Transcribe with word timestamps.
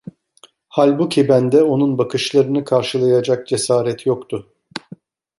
Halbuki 0.67 1.27
bende 1.29 1.63
onun 1.63 1.97
bakışlarını 1.97 2.65
karşılayacak 2.65 3.47
cesaret 3.47 4.05
yoktu. 4.05 4.53